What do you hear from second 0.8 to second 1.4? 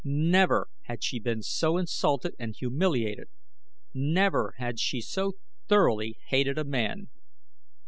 had she